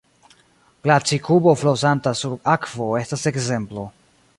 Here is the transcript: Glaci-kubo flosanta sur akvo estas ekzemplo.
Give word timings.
Glaci-kubo 0.87 1.55
flosanta 1.65 2.15
sur 2.23 2.37
akvo 2.57 2.91
estas 3.05 3.33
ekzemplo. 3.33 3.91